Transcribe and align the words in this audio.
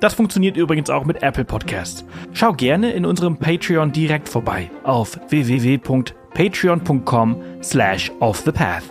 Das 0.00 0.14
funktioniert 0.14 0.56
übrigens 0.56 0.90
auch 0.90 1.04
mit 1.04 1.22
Apple 1.22 1.44
Podcasts. 1.44 2.04
Schau 2.32 2.52
gerne 2.52 2.90
in 2.92 3.06
unserem 3.06 3.38
Patreon 3.38 3.92
direkt 3.92 4.28
vorbei 4.28 4.70
auf 4.84 5.18
www.patreon.com 5.28 7.42
slash 7.62 8.12
offthepath. 8.20 8.84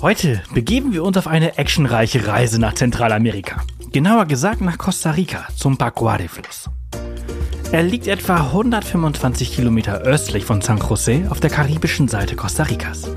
Heute 0.00 0.42
begeben 0.54 0.92
wir 0.92 1.04
uns 1.04 1.16
auf 1.16 1.26
eine 1.26 1.58
actionreiche 1.58 2.26
Reise 2.26 2.60
nach 2.60 2.74
Zentralamerika. 2.74 3.62
Genauer 3.92 4.26
gesagt 4.26 4.60
nach 4.60 4.78
Costa 4.78 5.12
Rica 5.12 5.46
zum 5.56 5.76
Pacuare-Fluss. 5.76 6.70
Er 7.72 7.82
liegt 7.82 8.06
etwa 8.06 8.36
125 8.36 9.54
Kilometer 9.54 10.00
östlich 10.00 10.44
von 10.44 10.60
San 10.60 10.78
José 10.78 11.28
auf 11.30 11.40
der 11.40 11.50
karibischen 11.50 12.08
Seite 12.08 12.36
Costa 12.36 12.64
Ricas. 12.64 13.10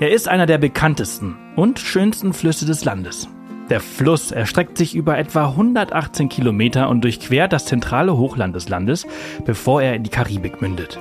Er 0.00 0.12
ist 0.12 0.28
einer 0.28 0.46
der 0.46 0.58
bekanntesten 0.58 1.36
und 1.56 1.78
schönsten 1.78 2.32
Flüsse 2.32 2.66
des 2.66 2.84
Landes. 2.84 3.28
Der 3.70 3.80
Fluss 3.80 4.30
erstreckt 4.30 4.78
sich 4.78 4.94
über 4.94 5.18
etwa 5.18 5.48
118 5.48 6.30
Kilometer 6.30 6.88
und 6.88 7.02
durchquert 7.02 7.52
das 7.52 7.66
zentrale 7.66 8.16
Hochland 8.16 8.56
des 8.56 8.68
Landes, 8.70 9.06
bevor 9.44 9.82
er 9.82 9.94
in 9.94 10.04
die 10.04 10.10
Karibik 10.10 10.62
mündet. 10.62 10.98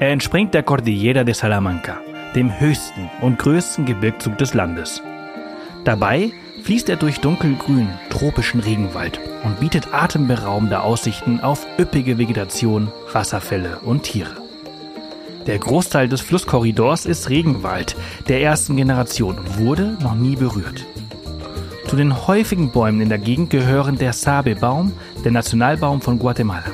Er 0.00 0.10
entspringt 0.10 0.54
der 0.54 0.62
Cordillera 0.62 1.24
de 1.24 1.34
Salamanca, 1.34 1.98
dem 2.34 2.58
höchsten 2.60 3.10
und 3.20 3.38
größten 3.38 3.84
Gebirgszug 3.84 4.38
des 4.38 4.54
Landes. 4.54 5.02
Dabei 5.84 6.32
fließt 6.62 6.88
er 6.88 6.96
durch 6.96 7.20
dunkelgrün 7.20 7.88
tropischen 8.08 8.60
Regenwald 8.60 9.20
und 9.44 9.60
bietet 9.60 9.92
atemberaubende 9.92 10.80
Aussichten 10.80 11.40
auf 11.40 11.66
üppige 11.78 12.16
Vegetation, 12.18 12.90
Wasserfälle 13.12 13.80
und 13.80 14.02
Tiere. 14.04 14.36
Der 15.46 15.58
Großteil 15.58 16.08
des 16.08 16.22
Flusskorridors 16.22 17.06
ist 17.06 17.28
Regenwald 17.30 17.96
der 18.28 18.42
ersten 18.42 18.76
Generation 18.76 19.38
und 19.38 19.58
wurde 19.58 19.96
noch 20.00 20.14
nie 20.14 20.34
berührt. 20.34 20.84
Zu 21.88 21.94
den 21.94 22.26
häufigen 22.26 22.72
Bäumen 22.72 23.00
in 23.00 23.08
der 23.08 23.18
Gegend 23.18 23.50
gehören 23.50 23.96
der 23.96 24.12
Sabe-Baum, 24.12 24.92
der 25.24 25.30
Nationalbaum 25.30 26.00
von 26.00 26.18
Guatemala, 26.18 26.64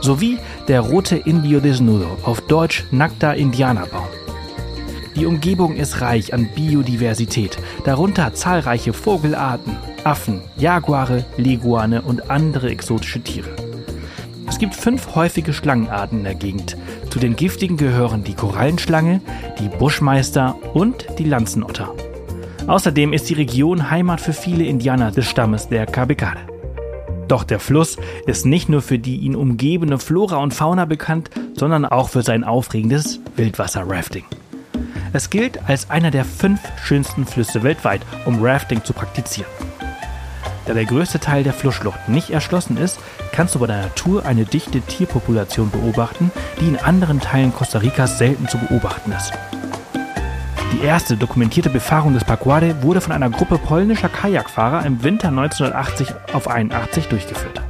sowie 0.00 0.38
der 0.68 0.80
rote 0.80 1.16
Indio 1.16 1.58
Desnudo, 1.58 2.06
auf 2.22 2.40
Deutsch 2.42 2.84
nackter 2.92 3.34
Indianerbaum. 3.34 4.06
Die 5.16 5.26
Umgebung 5.26 5.74
ist 5.74 6.00
reich 6.00 6.32
an 6.32 6.48
Biodiversität, 6.54 7.58
darunter 7.84 8.32
zahlreiche 8.32 8.92
Vogelarten, 8.92 9.76
Affen, 10.04 10.42
Jaguare, 10.56 11.24
Leguane 11.36 12.00
und 12.00 12.30
andere 12.30 12.70
exotische 12.70 13.20
Tiere. 13.20 13.50
Es 14.48 14.58
gibt 14.58 14.76
fünf 14.76 15.16
häufige 15.16 15.52
Schlangenarten 15.52 16.18
in 16.18 16.24
der 16.24 16.36
Gegend. 16.36 16.76
Zu 17.10 17.18
den 17.18 17.34
giftigen 17.34 17.76
gehören 17.76 18.22
die 18.22 18.34
Korallenschlange, 18.34 19.20
die 19.58 19.68
Buschmeister 19.68 20.56
und 20.74 21.06
die 21.18 21.24
Lanzenotter. 21.24 21.92
Außerdem 22.68 23.14
ist 23.14 23.30
die 23.30 23.34
Region 23.34 23.90
Heimat 23.90 24.20
für 24.20 24.34
viele 24.34 24.64
Indianer 24.64 25.10
des 25.10 25.24
Stammes 25.24 25.70
der 25.70 25.86
Cabecare. 25.86 26.36
Doch 27.26 27.44
der 27.44 27.60
Fluss 27.60 27.96
ist 28.26 28.44
nicht 28.44 28.68
nur 28.68 28.82
für 28.82 28.98
die 28.98 29.16
ihn 29.16 29.34
umgebende 29.34 29.98
Flora 29.98 30.36
und 30.36 30.52
Fauna 30.52 30.84
bekannt, 30.84 31.30
sondern 31.54 31.86
auch 31.86 32.10
für 32.10 32.20
sein 32.20 32.44
aufregendes 32.44 33.20
Wildwasser-Rafting. 33.36 34.24
Es 35.14 35.30
gilt 35.30 35.66
als 35.66 35.88
einer 35.88 36.10
der 36.10 36.26
fünf 36.26 36.60
schönsten 36.84 37.24
Flüsse 37.24 37.62
weltweit, 37.62 38.02
um 38.26 38.44
Rafting 38.44 38.84
zu 38.84 38.92
praktizieren. 38.92 39.50
Da 40.66 40.74
der 40.74 40.84
größte 40.84 41.20
Teil 41.20 41.44
der 41.44 41.54
Flussschlucht 41.54 42.10
nicht 42.10 42.28
erschlossen 42.28 42.76
ist, 42.76 42.98
kannst 43.32 43.54
du 43.54 43.60
bei 43.60 43.66
deiner 43.66 43.94
Tour 43.94 44.26
eine 44.26 44.44
dichte 44.44 44.82
Tierpopulation 44.82 45.70
beobachten, 45.70 46.30
die 46.60 46.68
in 46.68 46.76
anderen 46.76 47.20
Teilen 47.20 47.54
Costa 47.54 47.78
Ricas 47.78 48.18
selten 48.18 48.46
zu 48.46 48.58
beobachten 48.58 49.12
ist. 49.12 49.32
Die 50.72 50.84
erste 50.84 51.16
dokumentierte 51.16 51.70
Befahrung 51.70 52.14
des 52.14 52.24
Paguade 52.24 52.82
wurde 52.82 53.00
von 53.00 53.12
einer 53.12 53.30
Gruppe 53.30 53.58
polnischer 53.58 54.08
Kajakfahrer 54.08 54.84
im 54.84 55.02
Winter 55.02 55.28
1980 55.28 56.08
auf 56.32 56.48
81 56.48 57.06
durchgeführt. 57.06 57.60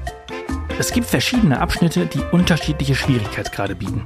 Es 0.79 0.93
gibt 0.93 1.07
verschiedene 1.07 1.61
Abschnitte, 1.61 2.07
die 2.07 2.23
unterschiedliche 2.33 2.95
Schwierigkeitsgrade 2.95 3.75
bieten. 3.75 4.05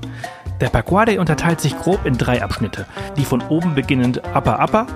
Der 0.60 0.68
Paguade 0.68 1.18
unterteilt 1.18 1.60
sich 1.60 1.76
grob 1.76 2.04
in 2.04 2.16
drei 2.16 2.42
Abschnitte, 2.42 2.86
die 3.16 3.24
von 3.24 3.42
oben 3.48 3.74
beginnend 3.74 4.22
Upper 4.34 4.60
Upper, 4.62 4.86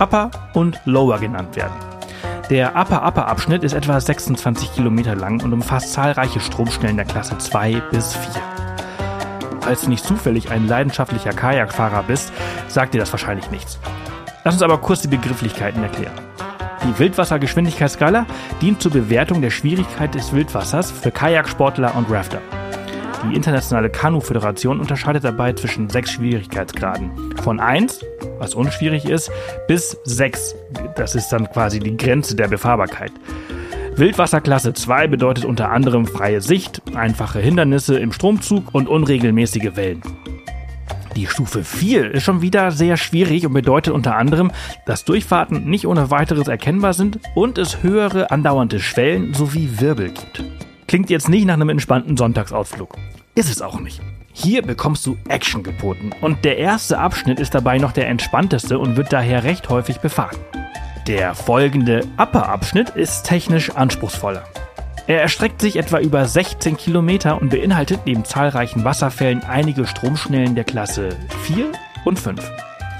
Upper 0.00 0.30
und 0.54 0.80
Lower 0.84 1.18
genannt 1.18 1.54
werden. 1.54 1.74
Der 2.50 2.74
Upper 2.76 3.06
Upper 3.06 3.28
Abschnitt 3.28 3.64
ist 3.64 3.72
etwa 3.72 4.00
26 4.00 4.74
Kilometer 4.74 5.14
lang 5.14 5.42
und 5.42 5.52
umfasst 5.52 5.92
zahlreiche 5.92 6.40
Stromschnellen 6.40 6.96
der 6.96 7.06
Klasse 7.06 7.38
2 7.38 7.82
bis 7.90 8.14
4. 8.14 8.71
Falls 9.62 9.82
du 9.82 9.90
nicht 9.90 10.04
zufällig 10.04 10.50
ein 10.50 10.66
leidenschaftlicher 10.66 11.32
Kajakfahrer 11.32 12.02
bist, 12.02 12.32
sagt 12.68 12.94
dir 12.94 12.98
das 12.98 13.12
wahrscheinlich 13.12 13.50
nichts. 13.50 13.78
Lass 14.44 14.54
uns 14.54 14.62
aber 14.62 14.78
kurz 14.78 15.02
die 15.02 15.08
Begrifflichkeiten 15.08 15.82
erklären. 15.82 16.14
Die 16.84 16.98
Wildwassergeschwindigkeitsskala 16.98 18.26
dient 18.60 18.82
zur 18.82 18.90
Bewertung 18.90 19.40
der 19.40 19.50
Schwierigkeit 19.50 20.16
des 20.16 20.32
Wildwassers 20.32 20.90
für 20.90 21.12
Kajaksportler 21.12 21.94
und 21.94 22.10
Rafter. 22.10 22.40
Die 23.24 23.36
Internationale 23.36 23.88
Kanu-Föderation 23.88 24.80
unterscheidet 24.80 25.22
dabei 25.22 25.52
zwischen 25.52 25.88
sechs 25.88 26.10
Schwierigkeitsgraden. 26.10 27.36
Von 27.40 27.60
1, 27.60 28.04
was 28.38 28.56
unschwierig 28.56 29.04
ist, 29.04 29.30
bis 29.68 29.96
6, 30.02 30.56
das 30.96 31.14
ist 31.14 31.28
dann 31.28 31.48
quasi 31.48 31.78
die 31.78 31.96
Grenze 31.96 32.34
der 32.34 32.48
Befahrbarkeit. 32.48 33.12
Wildwasserklasse 33.96 34.72
2 34.72 35.06
bedeutet 35.06 35.44
unter 35.44 35.70
anderem 35.70 36.06
freie 36.06 36.40
Sicht, 36.40 36.82
einfache 36.94 37.40
Hindernisse 37.40 37.98
im 37.98 38.10
Stromzug 38.10 38.74
und 38.74 38.88
unregelmäßige 38.88 39.76
Wellen. 39.76 40.02
Die 41.14 41.26
Stufe 41.26 41.62
4 41.62 42.12
ist 42.12 42.22
schon 42.22 42.40
wieder 42.40 42.70
sehr 42.70 42.96
schwierig 42.96 43.46
und 43.46 43.52
bedeutet 43.52 43.92
unter 43.92 44.16
anderem, 44.16 44.50
dass 44.86 45.04
Durchfahrten 45.04 45.68
nicht 45.68 45.86
ohne 45.86 46.10
weiteres 46.10 46.48
erkennbar 46.48 46.94
sind 46.94 47.18
und 47.34 47.58
es 47.58 47.82
höhere 47.82 48.30
andauernde 48.30 48.80
Schwellen 48.80 49.34
sowie 49.34 49.68
Wirbel 49.78 50.08
gibt. 50.08 50.42
Klingt 50.86 51.10
jetzt 51.10 51.28
nicht 51.28 51.44
nach 51.44 51.54
einem 51.54 51.68
entspannten 51.68 52.16
Sonntagsausflug. 52.16 52.96
Ist 53.34 53.50
es 53.50 53.60
auch 53.60 53.78
nicht. 53.78 54.00
Hier 54.32 54.62
bekommst 54.62 55.06
du 55.06 55.18
Action 55.28 55.62
geboten 55.62 56.12
und 56.22 56.46
der 56.46 56.56
erste 56.56 56.98
Abschnitt 56.98 57.38
ist 57.38 57.54
dabei 57.54 57.76
noch 57.76 57.92
der 57.92 58.08
entspannteste 58.08 58.78
und 58.78 58.96
wird 58.96 59.12
daher 59.12 59.44
recht 59.44 59.68
häufig 59.68 59.98
befahren. 59.98 60.38
Der 61.08 61.34
folgende 61.34 62.06
Upper-Abschnitt 62.16 62.90
ist 62.90 63.24
technisch 63.24 63.70
anspruchsvoller. 63.70 64.44
Er 65.08 65.20
erstreckt 65.20 65.60
sich 65.60 65.74
etwa 65.74 65.98
über 65.98 66.26
16 66.26 66.76
Kilometer 66.76 67.40
und 67.42 67.48
beinhaltet 67.48 68.02
neben 68.06 68.24
zahlreichen 68.24 68.84
Wasserfällen 68.84 69.42
einige 69.42 69.84
Stromschnellen 69.84 70.54
der 70.54 70.62
Klasse 70.62 71.08
4 71.42 71.72
und 72.04 72.20
5. 72.20 72.48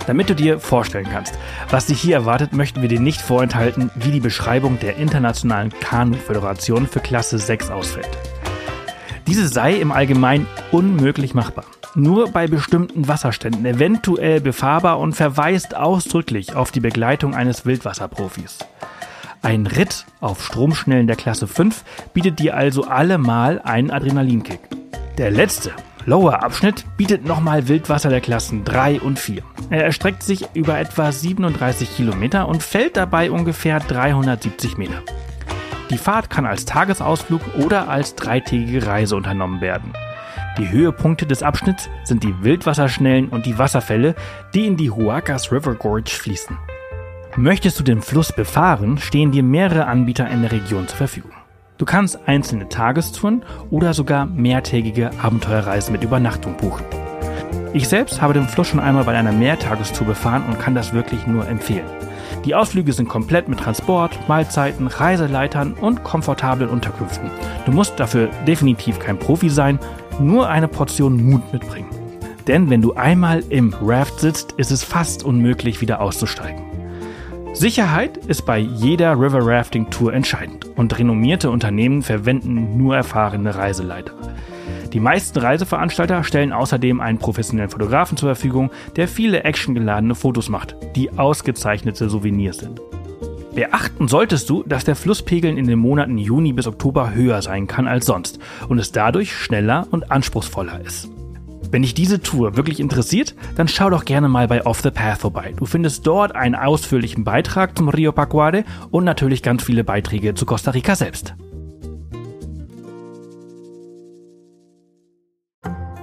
Damit 0.08 0.28
du 0.28 0.34
dir 0.34 0.58
vorstellen 0.58 1.06
kannst, 1.12 1.38
was 1.70 1.86
dich 1.86 2.00
hier 2.00 2.16
erwartet, 2.16 2.52
möchten 2.52 2.82
wir 2.82 2.88
dir 2.88 2.98
nicht 2.98 3.20
vorenthalten, 3.20 3.92
wie 3.94 4.10
die 4.10 4.19
Beschreibung 4.19 4.80
der 4.80 4.96
Internationalen 4.96 5.72
Kanu-Föderation 5.78 6.88
für 6.88 6.98
Klasse 6.98 7.38
6 7.38 7.70
ausfällt. 7.70 8.19
Diese 9.27 9.49
sei 9.49 9.75
im 9.75 9.93
Allgemeinen 9.93 10.47
unmöglich 10.71 11.34
machbar. 11.34 11.65
Nur 11.94 12.31
bei 12.31 12.47
bestimmten 12.47 13.06
Wasserständen 13.09 13.66
eventuell 13.66 14.41
befahrbar 14.41 14.99
und 14.99 15.15
verweist 15.15 15.77
ausdrücklich 15.77 16.55
auf 16.55 16.71
die 16.71 16.81
Begleitung 16.81 17.34
eines 17.34 17.66
Wildwasserprofis. 17.66 18.59
Ein 19.43 19.66
Ritt 19.66 20.06
auf 20.21 20.44
Stromschnellen 20.44 21.06
der 21.06 21.16
Klasse 21.16 21.47
5 21.47 21.84
bietet 22.15 22.38
dir 22.38 22.56
also 22.56 22.84
allemal 22.84 23.61
einen 23.61 23.91
Adrenalinkick. 23.91 24.61
Der 25.19 25.31
letzte, 25.31 25.72
Lower-Abschnitt 26.06 26.85
bietet 26.96 27.25
nochmal 27.25 27.69
Wildwasser 27.69 28.08
der 28.08 28.20
Klassen 28.20 28.64
3 28.64 29.00
und 29.00 29.19
4. 29.19 29.43
Er 29.70 29.85
erstreckt 29.85 30.23
sich 30.23 30.46
über 30.55 30.79
etwa 30.79 31.12
37 31.12 31.96
Kilometer 31.96 32.49
und 32.49 32.62
fällt 32.62 32.96
dabei 32.96 33.31
ungefähr 33.31 33.79
370 33.81 34.79
Meter. 34.79 35.02
Die 35.93 35.99
Fahrt 35.99 36.31
kann 36.31 36.47
als 36.47 36.65
Tagesausflug 36.65 37.43
oder 37.62 37.91
als 37.91 38.15
dreitägige 38.15 38.87
Reise 38.87 39.15
unternommen 39.15 39.61
werden. 39.61 39.93
Die 40.56 40.71
Höhepunkte 40.71 41.27
des 41.27 41.43
Abschnitts 41.43 41.91
sind 42.03 42.25
die 42.25 42.43
Wildwasserschnellen 42.43 43.29
und 43.29 43.44
die 43.44 43.59
Wasserfälle, 43.59 44.15
die 44.55 44.67
in 44.67 44.79
die 44.79 44.91
Huacas 44.91 45.53
River 45.53 45.75
Gorge 45.75 46.11
fließen. 46.11 46.56
Möchtest 47.37 47.79
du 47.79 47.85
den 47.85 48.00
Fluss 48.00 48.33
befahren, 48.33 48.97
stehen 48.97 49.33
dir 49.33 49.43
mehrere 49.43 49.87
Anbieter 49.87 50.29
in 50.31 50.41
der 50.41 50.53
Region 50.53 50.89
zur 50.89 50.97
Verfügung. 50.97 51.33
Du 51.77 51.85
kannst 51.85 52.21
einzelne 52.27 52.71
Tagestouren 52.71 53.44
oder 53.71 53.93
sogar 53.93 54.25
mehrtägige 54.25 55.11
Abenteuerreisen 55.23 55.93
mit 55.93 56.05
Übernachtung 56.05 56.56
buchen. 56.56 56.87
Ich 57.75 57.87
selbst 57.87 58.23
habe 58.23 58.33
den 58.33 58.49
Fluss 58.49 58.69
schon 58.69 58.81
einmal 58.81 59.05
bei 59.05 59.15
einer 59.15 59.33
Mehrtagestour 59.33 60.06
befahren 60.06 60.44
und 60.47 60.59
kann 60.59 60.75
das 60.75 60.94
wirklich 60.94 61.27
nur 61.27 61.47
empfehlen. 61.47 61.87
Die 62.44 62.56
Ausflüge 62.56 62.93
sind 62.93 63.09
komplett 63.09 63.49
mit 63.49 63.61
Transport, 63.61 64.19
Mahlzeiten, 64.29 64.89
Reiseleitern 64.89 65.75
und 65.75 66.03
komfortablen 66.03 66.69
Unterkünften. 66.69 67.31
Du 67.67 67.73
musst 67.73 68.00
dafür 68.00 68.31
definitiv 68.47 68.99
kein 68.99 69.19
Profi 69.19 69.49
sein, 69.49 69.79
nur 70.19 70.49
eine 70.49 70.67
Portion 70.67 71.25
Mut 71.25 71.53
mitbringen. 71.53 71.89
Denn 72.49 72.69
wenn 72.69 72.83
du 72.83 72.94
einmal 72.94 73.44
im 73.49 73.73
Raft 73.81 74.19
sitzt, 74.19 74.53
ist 74.53 74.73
es 74.73 74.83
fast 74.83 75.23
unmöglich, 75.23 75.81
wieder 75.81 76.00
auszusteigen. 76.00 76.65
Sicherheit 77.53 78.17
ist 78.17 78.44
bei 78.47 78.59
jeder 78.59 79.12
River 79.12 79.47
Rafting 79.47 79.91
Tour 79.91 80.12
entscheidend 80.12 80.67
und 80.75 80.99
renommierte 80.99 81.50
Unternehmen 81.50 82.03
verwenden 82.03 82.77
nur 82.77 82.97
erfahrene 82.97 83.55
Reiseleiter. 83.55 84.15
Die 84.93 85.00
meisten 85.00 85.39
Reiseveranstalter 85.39 86.23
stellen 86.23 86.53
außerdem 86.53 87.00
einen 87.00 87.19
professionellen 87.19 87.71
Fotografen 87.71 88.19
zur 88.19 88.35
Verfügung, 88.35 88.71
der 88.97 89.09
viele 89.09 89.44
actiongeladene 89.44 90.15
Fotos 90.15 90.50
macht, 90.50 90.77
die 90.97 91.11
ausgezeichnete 91.19 92.11
Souvenirs 92.11 92.59
sind. 92.59 92.81
Beachten 93.55 94.09
solltest 94.09 94.50
du, 94.50 94.62
dass 94.65 94.85
der 94.85 94.97
Flusspegel 94.97 95.56
in 95.56 95.67
den 95.67 95.79
Monaten 95.79 96.19
Juni 96.19 96.53
bis 96.53 96.67
Oktober 96.67 97.15
höher 97.15 97.41
sein 97.43 97.67
kann 97.67 97.87
als 97.87 98.06
sonst 98.06 98.39
und 98.69 98.79
es 98.79 98.93
dadurch 98.93 99.35
schneller 99.35 99.87
und 99.91 100.11
anspruchsvoller 100.11 100.81
ist. 100.81 101.11
Wenn 101.71 101.83
dich 101.83 101.94
diese 101.94 102.21
Tour 102.21 102.56
wirklich 102.56 102.81
interessiert, 102.81 103.35
dann 103.56 103.69
schau 103.69 103.89
doch 103.89 104.05
gerne 104.05 104.29
mal 104.29 104.47
bei 104.47 104.67
Off 104.67 104.83
the 104.83 104.91
Path 104.91 105.19
vorbei. 105.19 105.55
Du 105.56 105.65
findest 105.65 106.06
dort 106.06 106.35
einen 106.35 106.55
ausführlichen 106.55 107.25
Beitrag 107.25 107.77
zum 107.79 107.89
Rio 107.89 108.12
Pacuare 108.12 108.65
und 108.91 109.05
natürlich 109.05 109.43
ganz 109.43 109.62
viele 109.62 109.85
Beiträge 109.85 110.35
zu 110.35 110.44
Costa 110.44 110.73
Rica 110.73 110.97
selbst. 110.97 111.35